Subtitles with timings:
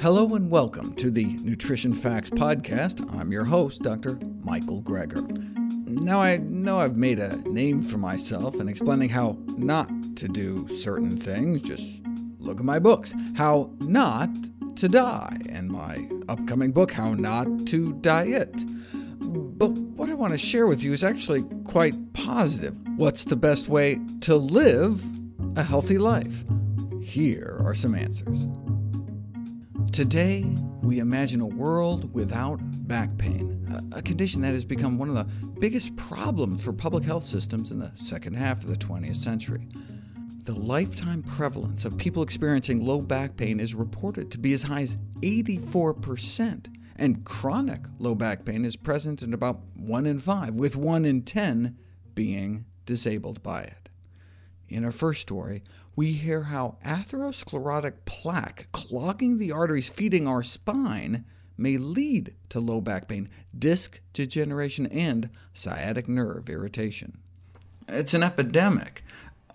[0.00, 3.04] Hello and welcome to the Nutrition Facts Podcast.
[3.18, 4.16] I'm your host, Dr.
[4.44, 5.26] Michael Greger.
[5.88, 10.68] Now, I know I've made a name for myself in explaining how not to do
[10.68, 11.62] certain things.
[11.62, 12.00] Just
[12.38, 14.30] look at my books How Not
[14.76, 18.54] to Die, and my upcoming book, How Not to Diet.
[19.18, 22.76] But what I want to share with you is actually quite positive.
[22.94, 25.02] What's the best way to live
[25.56, 26.44] a healthy life?
[27.02, 28.46] Here are some answers.
[29.92, 30.44] Today,
[30.82, 35.24] we imagine a world without back pain, a condition that has become one of the
[35.58, 39.68] biggest problems for public health systems in the second half of the 20th century.
[40.44, 44.82] The lifetime prevalence of people experiencing low back pain is reported to be as high
[44.82, 46.66] as 84%,
[46.96, 51.22] and chronic low back pain is present in about 1 in 5, with 1 in
[51.22, 51.76] 10
[52.14, 53.87] being disabled by it.
[54.68, 55.62] In our first story,
[55.96, 61.24] we hear how atherosclerotic plaque clogging the arteries feeding our spine
[61.56, 67.18] may lead to low back pain, disc degeneration, and sciatic nerve irritation.
[67.88, 69.02] It's an epidemic.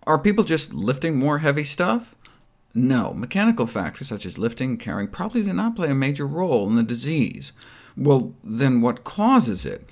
[0.06, 2.16] Are people just lifting more heavy stuff?
[2.74, 6.68] No, mechanical factors such as lifting and carrying probably do not play a major role
[6.68, 7.52] in the disease.
[7.96, 9.88] Well, then what causes it?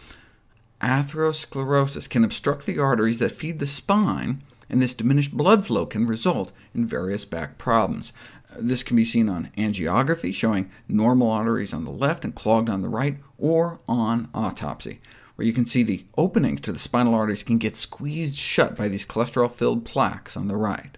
[0.82, 6.08] Atherosclerosis can obstruct the arteries that feed the spine, and this diminished blood flow can
[6.08, 8.14] result in various back problems.
[8.50, 12.70] Uh, this can be seen on angiography, showing normal arteries on the left and clogged
[12.70, 15.02] on the right, or on autopsy,
[15.36, 18.88] where you can see the openings to the spinal arteries can get squeezed shut by
[18.88, 20.98] these cholesterol-filled plaques on the right.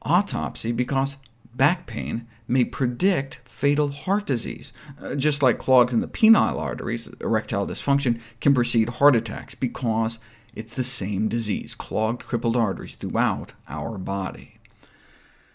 [0.00, 1.18] Autopsy because
[1.54, 4.72] back pain may predict fatal heart disease.
[5.02, 10.18] Uh, just like clogs in the penile arteries, erectile dysfunction can precede heart attacks because
[10.58, 14.58] it's the same disease, clogged crippled arteries throughout our body.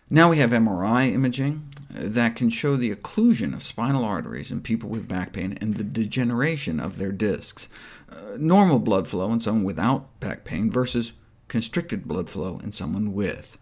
[0.10, 4.88] Now we have MRI imaging that can show the occlusion of spinal arteries in people
[4.88, 7.68] with back pain and the degeneration of their discs,
[8.10, 11.12] uh, normal blood flow in someone without back pain versus
[11.50, 13.58] constricted blood flow in someone with.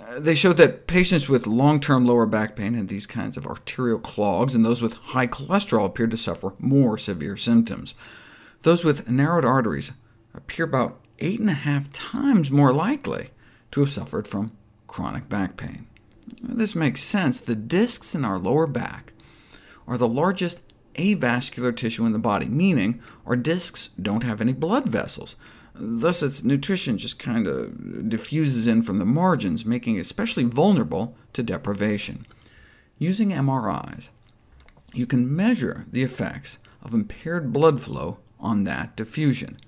[0.00, 3.98] Uh, they show that patients with long-term lower back pain and these kinds of arterial
[3.98, 7.94] clogs and those with high cholesterol appear to suffer more severe symptoms.
[8.62, 9.92] Those with narrowed arteries
[10.36, 13.30] appear about eight and a half times more likely
[13.70, 14.52] to have suffered from
[14.86, 15.86] chronic back pain.
[16.42, 17.40] This makes sense.
[17.40, 19.12] The discs in our lower back
[19.86, 20.62] are the largest
[20.94, 25.36] avascular tissue in the body, meaning our discs don't have any blood vessels.
[25.74, 31.14] Thus, its nutrition just kind of diffuses in from the margins, making it especially vulnerable
[31.34, 32.26] to deprivation.
[32.98, 34.08] Using MRIs,
[34.94, 39.58] you can measure the effects of impaired blood flow on that diffusion.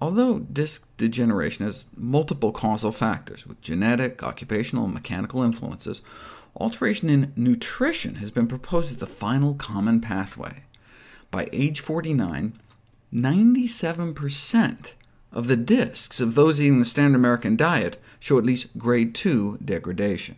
[0.00, 6.02] Although disc degeneration has multiple causal factors, with genetic, occupational, and mechanical influences,
[6.56, 10.62] alteration in nutrition has been proposed as the final common pathway.
[11.30, 12.58] By age 49,
[13.12, 14.92] 97%
[15.32, 19.58] of the discs of those eating the standard American diet show at least grade 2
[19.64, 20.36] degradation.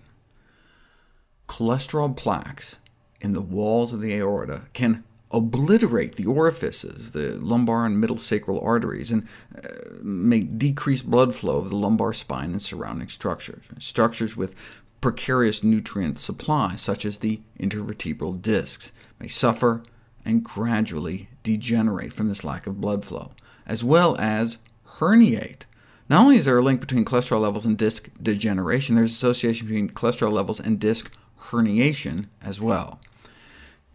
[1.49, 2.79] Cholesterol plaques
[3.21, 8.61] in the walls of the aorta can obliterate the orifices, the lumbar and middle sacral
[8.61, 9.27] arteries, and
[9.57, 9.69] uh,
[10.03, 14.55] make decreased blood flow of the lumbar spine and surrounding structures, structures with
[15.01, 19.83] precarious nutrient supply, such as the intervertebral discs, may suffer
[20.25, 23.33] and gradually degenerate from this lack of blood flow,
[23.67, 24.59] as well as
[24.99, 25.63] herniate.
[26.09, 29.91] Not only is there a link between cholesterol levels and disc degeneration, there's association between
[29.91, 31.11] cholesterol levels and disc
[31.51, 33.01] herniation as well.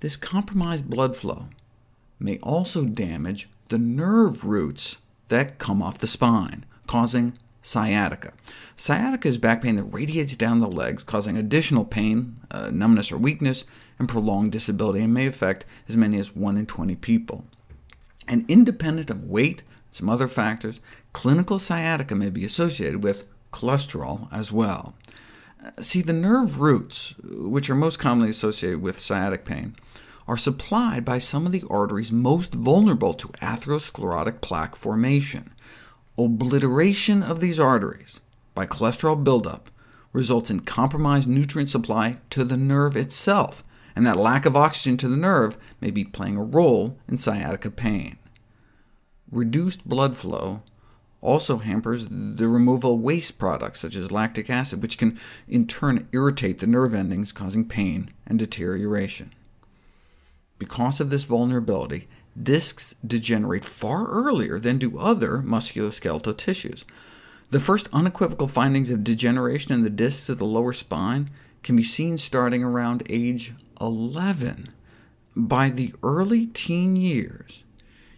[0.06, 1.48] This compromised blood flow
[2.20, 5.00] may also damage the nerve roots
[5.30, 8.34] that come off the spine, causing sciatica.
[8.78, 13.18] Sciatica is back pain that radiates down the legs, causing additional pain, uh, numbness or
[13.18, 13.64] weakness,
[13.98, 17.44] and prolonged disability, and may affect as many as 1 in 20 people.
[18.28, 20.82] And independent of weight, and some other factors,
[21.14, 24.94] clinical sciatica may be associated with cholesterol as well.
[25.82, 29.76] See, the nerve roots, which are most commonly associated with sciatic pain,
[30.28, 35.52] are supplied by some of the arteries most vulnerable to atherosclerotic plaque formation.
[36.18, 38.22] Obliteration of these arteries
[38.54, 39.70] by cholesterol buildup
[40.14, 43.64] results in compromised nutrient supply to the nerve itself,
[43.96, 47.70] and that lack of oxygen to the nerve may be playing a role in sciatica
[47.70, 48.18] pain.
[49.32, 50.62] Reduced blood flow
[51.22, 56.08] also hampers the removal of waste products, such as lactic acid, which can in turn
[56.12, 59.32] irritate the nerve endings, causing pain and deterioration.
[60.58, 62.08] Because of this vulnerability,
[62.42, 66.86] discs degenerate far earlier than do other musculoskeletal tissues.
[67.50, 71.30] The first unequivocal findings of degeneration in the discs of the lower spine
[71.64, 74.70] can be seen starting around age 11.
[75.36, 77.64] By the early teen years,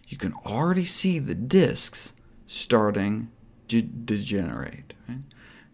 [0.06, 2.14] you can already see the discs
[2.46, 3.30] starting
[3.68, 4.94] to degenerate.
[5.08, 5.18] Right?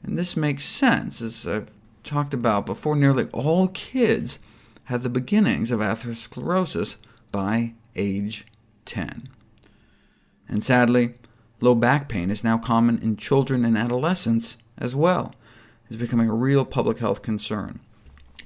[0.02, 1.70] And this makes sense, as I've
[2.02, 4.38] talked about before, nearly all kids
[4.84, 6.96] have the beginnings of atherosclerosis
[7.32, 8.46] by age
[8.84, 9.28] 10.
[10.48, 11.14] And sadly,
[11.60, 15.34] low back pain is now common in children and adolescents as well.
[15.86, 17.80] It's becoming a real public health concern.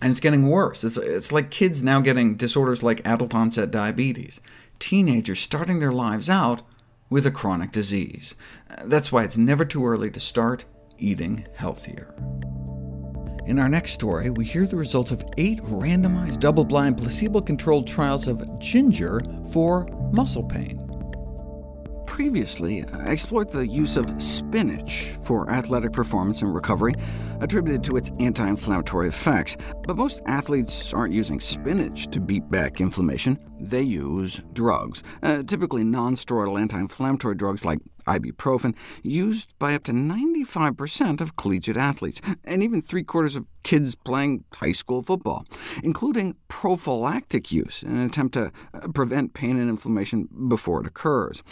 [0.01, 0.85] And it's getting worse.
[0.85, 4.41] It's, it's like kids now getting disorders like adult-onset diabetes,
[4.79, 6.63] teenagers starting their lives out
[7.11, 8.35] with a chronic disease.
[8.85, 10.67] That's why it's never too early to start
[10.99, 12.15] eating healthier.
[13.49, 18.59] In our next story, we hear the results of eight randomized, double-blind, placebo-controlled trials of
[18.59, 20.85] ginger for muscle pain.
[22.07, 26.93] Previously, I explored the use of spinach for athletic performance and recovery,
[27.41, 29.57] attributed to its anti-inflammatory effects.
[29.83, 33.39] But most athletes aren't using spinach to beat back inflammation.
[33.61, 37.79] They use drugs, uh, typically non-steroidal anti-inflammatory drugs like
[38.09, 44.45] ibuprofen, used by up to 95% of collegiate athletes, and even three-quarters of kids playing
[44.55, 45.45] high school football,
[45.83, 51.43] including prophylactic use in an attempt to uh, prevent pain and inflammation before it occurs.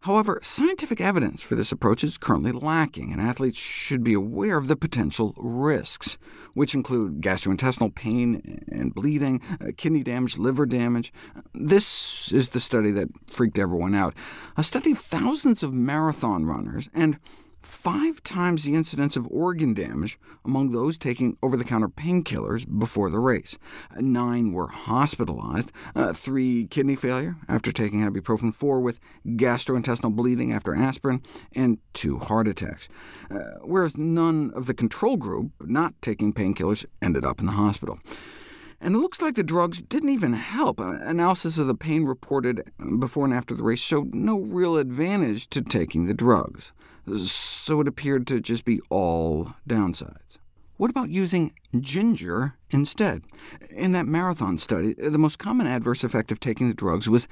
[0.00, 4.68] However, scientific evidence for this approach is currently lacking, and athletes should be aware of
[4.68, 6.18] the potential risks,
[6.54, 11.12] which include gastrointestinal pain and bleeding, uh, kidney damage, liver damage.
[11.54, 14.14] This is the study that freaked everyone out.
[14.56, 17.18] A study of thousands of marathon runners, and
[17.66, 23.58] five times the incidence of organ damage among those taking over-the-counter painkillers before the race.
[23.98, 30.74] Nine were hospitalized, uh, three kidney failure after taking ibuprofen, four with gastrointestinal bleeding after
[30.74, 31.22] aspirin,
[31.54, 32.88] and two heart attacks,
[33.30, 37.98] uh, whereas none of the control group not taking painkillers ended up in the hospital.
[38.80, 40.78] And it looks like the drugs didn't even help.
[40.78, 45.62] Analysis of the pain reported before and after the race showed no real advantage to
[45.62, 46.72] taking the drugs
[47.14, 50.38] so it appeared to just be all downsides.
[50.76, 53.22] What about using ginger instead?
[53.70, 57.28] In that marathon study, the most common adverse effect of taking the drugs was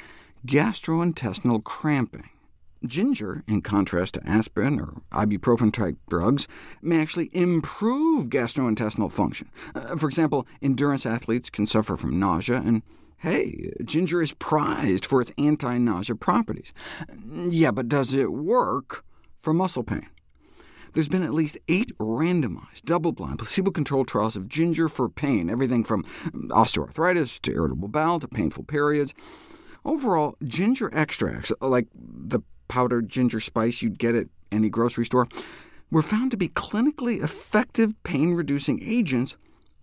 [0.46, 2.30] gastrointestinal cramping.
[2.86, 6.46] Ginger, in contrast to aspirin or ibuprofen-type drugs,
[6.82, 9.50] may actually improve gastrointestinal function.
[9.74, 12.82] Uh, for example, endurance athletes can suffer from nausea, and
[13.18, 16.74] hey, ginger is prized for its anti-nausea properties.
[17.24, 19.04] Yeah, but does it work
[19.44, 20.08] for muscle pain.
[20.94, 26.04] There's been at least eight randomized, double-blind, placebo-controlled trials of ginger for pain, everything from
[26.32, 29.12] osteoarthritis to irritable bowel to painful periods.
[29.84, 35.28] Overall, ginger extracts, like the powdered ginger spice you'd get at any grocery store,
[35.90, 39.36] were found to be clinically effective pain-reducing agents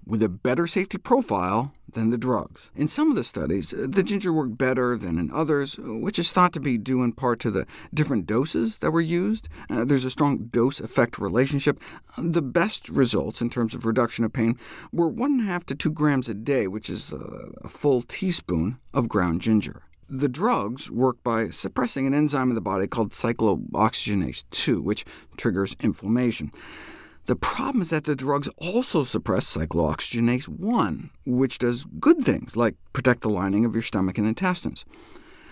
[0.05, 2.69] with a better safety profile than the drugs.
[2.75, 6.31] In some of the studies, uh, the ginger worked better than in others, which is
[6.31, 9.49] thought to be due in part to the different doses that were used.
[9.69, 11.79] Uh, there's a strong dose-effect relationship.
[12.17, 14.57] The best results in terms of reduction of pain
[14.91, 19.83] were 1.5 to 2 grams a day, which is a full teaspoon of ground ginger.
[20.09, 25.05] The drugs work by suppressing an enzyme in the body called cyclooxygenase 2, which
[25.37, 26.51] triggers inflammation.
[27.25, 32.75] The problem is that the drugs also suppress cyclooxygenase 1, which does good things, like
[32.93, 34.85] protect the lining of your stomach and intestines.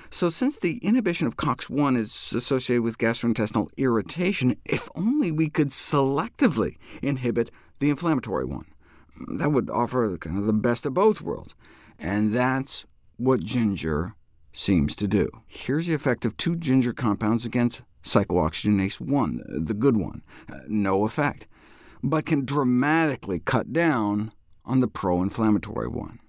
[0.09, 5.67] So since the inhibition of COX-1 is associated with gastrointestinal irritation, if only we could
[5.67, 8.65] selectively inhibit the inflammatory one.
[9.27, 11.53] That would offer kind of the best of both worlds.
[11.99, 12.85] And that's
[13.17, 14.15] what ginger
[14.51, 15.29] seems to do.
[15.45, 20.23] Here's the effect of two ginger compounds against cyclooxygenase 1, the good one.
[20.51, 21.47] Uh, no effect
[22.03, 24.31] but can dramatically cut down
[24.65, 26.19] on the pro-inflammatory one.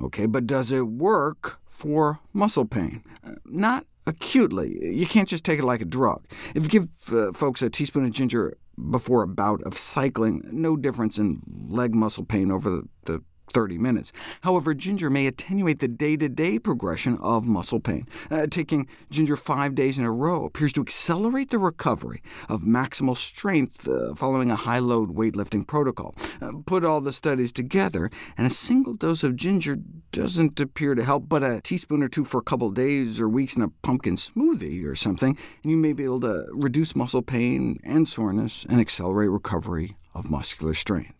[0.00, 3.02] OK, but does it work for muscle pain?
[3.44, 4.94] Not acutely.
[4.94, 6.26] You can't just take it like a drug.
[6.54, 8.56] If you give uh, folks a teaspoon of ginger
[8.90, 13.78] before a bout of cycling, no difference in leg muscle pain over the, the 30
[13.78, 14.12] minutes.
[14.42, 18.06] However, ginger may attenuate the day-to-day -day progression of muscle pain.
[18.30, 23.16] Uh, taking ginger five days in a row appears to accelerate the recovery of maximal
[23.16, 26.14] strength uh, following a high-load weightlifting protocol.
[26.40, 29.76] Uh, put all the studies together, and a single dose of ginger
[30.12, 33.56] doesn't appear to help, but a teaspoon or two for a couple days or weeks
[33.56, 37.78] in a pumpkin smoothie or something, and you may be able to reduce muscle pain
[37.84, 41.19] and soreness and accelerate recovery of muscular strength.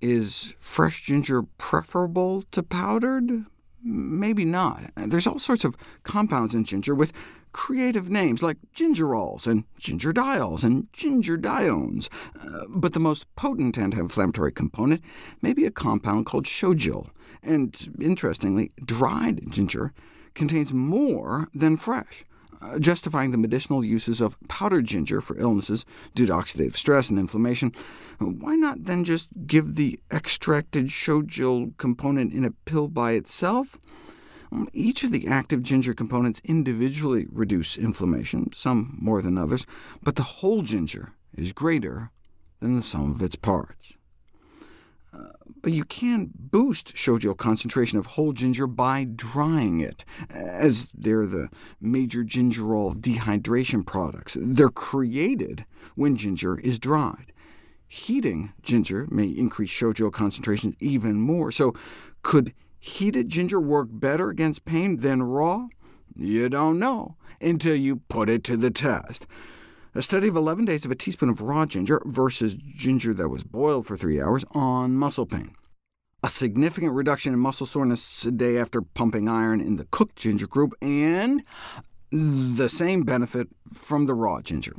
[0.00, 3.46] Is fresh ginger preferable to powdered?
[3.82, 4.90] Maybe not.
[4.96, 7.12] There's all sorts of compounds in ginger with
[7.52, 12.08] creative names like gingerols and gingerdiols and gingerdiones.
[12.38, 15.02] Uh, but the most potent anti-inflammatory component
[15.42, 17.10] may be a compound called shogaol,
[17.42, 19.92] and interestingly, dried ginger
[20.34, 22.24] contains more than fresh.
[22.60, 25.84] Uh, justifying the medicinal uses of powdered ginger for illnesses
[26.16, 27.72] due to oxidative stress and inflammation,
[28.18, 33.78] why not then just give the extracted shogaol component in a pill by itself?
[34.50, 39.64] Um, each of the active ginger components individually reduce inflammation, some more than others,
[40.02, 42.10] but the whole ginger is greater
[42.60, 43.92] than the sum of its parts.
[45.60, 51.48] But you can boost shogaol concentration of whole ginger by drying it, as they're the
[51.80, 54.36] major gingerol dehydration products.
[54.40, 57.32] They're created when ginger is dried.
[57.88, 61.74] Heating ginger may increase shogaol concentration even more, so
[62.22, 65.68] could heated ginger work better against pain than raw?
[66.14, 69.26] You don't know until you put it to the test.
[69.94, 73.42] A study of 11 days of a teaspoon of raw ginger versus ginger that was
[73.42, 75.54] boiled for three hours on muscle pain.
[76.22, 80.46] A significant reduction in muscle soreness a day after pumping iron in the cooked ginger
[80.46, 81.42] group, and
[82.10, 84.76] the same benefit from the raw ginger.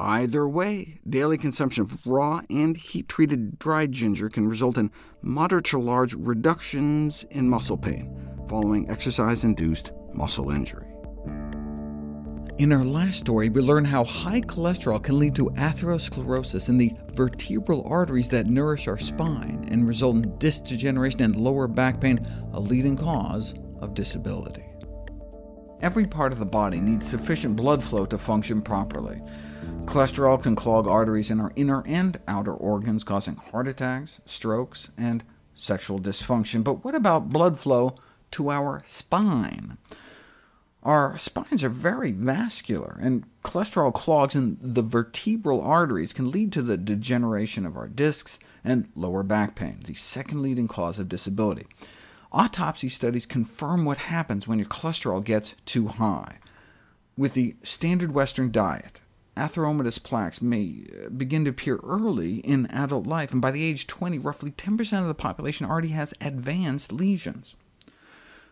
[0.00, 5.78] Either way, daily consumption of raw and heat-treated dried ginger can result in moderate to
[5.78, 10.86] large reductions in muscle pain following exercise-induced muscle injury.
[12.58, 16.90] In our last story, we learn how high cholesterol can lead to atherosclerosis in the
[17.08, 22.26] vertebral arteries that nourish our spine and result in disc degeneration and lower back pain,
[22.54, 24.64] a leading cause of disability.
[25.82, 29.20] Every part of the body needs sufficient blood flow to function properly.
[29.84, 35.24] Cholesterol can clog arteries in our inner and outer organs, causing heart attacks, strokes, and
[35.52, 36.64] sexual dysfunction.
[36.64, 37.96] But what about blood flow
[38.30, 39.76] to our spine?
[40.86, 46.62] Our spines are very vascular, and cholesterol clogs in the vertebral arteries can lead to
[46.62, 51.66] the degeneration of our discs and lower back pain, the second leading cause of disability.
[52.30, 56.38] Autopsy studies confirm what happens when your cholesterol gets too high.
[57.18, 59.00] With the standard Western diet,
[59.36, 63.88] atheromatous plaques may uh, begin to appear early in adult life, and by the age
[63.88, 67.56] 20, roughly 10% of the population already has advanced lesions.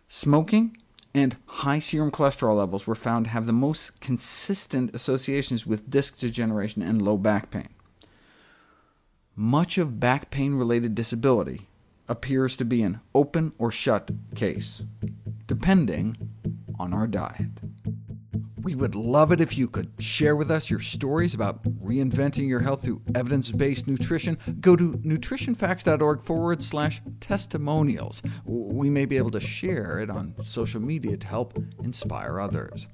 [0.08, 0.76] Smoking
[1.14, 6.18] and high serum cholesterol levels were found to have the most consistent associations with disc
[6.18, 7.68] degeneration and low back pain.
[9.36, 11.68] Much of back pain-related disability
[12.08, 14.82] appears to be an open or shut case,
[15.46, 16.16] depending
[16.78, 17.50] on our diet.
[18.64, 22.60] We would love it if you could share with us your stories about reinventing your
[22.60, 24.38] health through evidence-based nutrition.
[24.58, 28.22] Go to nutritionfacts.org forward slash testimonials.
[28.46, 32.88] We may be able to share it on social media to help inspire others.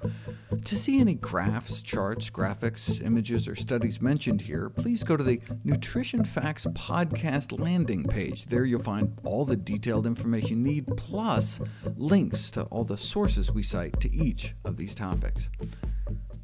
[0.51, 5.41] To see any graphs, charts, graphics, images, or studies mentioned here, please go to the
[5.63, 8.47] Nutrition Facts podcast landing page.
[8.47, 11.61] There you'll find all the detailed information you need, plus
[11.97, 15.49] links to all the sources we cite to each of these topics.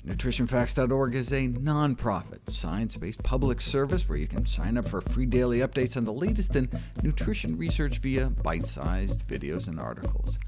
[0.07, 5.59] NutritionFacts.org is a nonprofit, science-based public service where you can sign up for free daily
[5.59, 6.71] updates on the latest in
[7.03, 10.39] nutrition research via bite-sized videos and articles.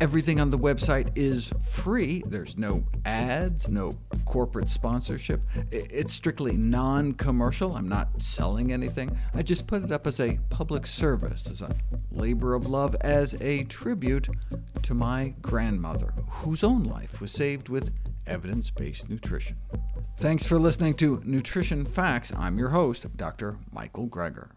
[0.00, 2.22] Everything on the website is free.
[2.26, 5.40] There's no ads, no corporate sponsorship.
[5.70, 7.76] It's strictly non-commercial.
[7.76, 9.16] I'm not selling anything.
[9.34, 11.76] I just put it up as a public service, as a
[12.10, 14.28] labor of love, as a tribute
[14.82, 17.92] to my grandmother, whose own life was saved with
[18.26, 19.56] evidence-based nutrition.
[20.18, 22.32] Thanks for listening to Nutrition Facts.
[22.36, 23.58] I'm your host, Dr.
[23.70, 24.48] Michael Greger.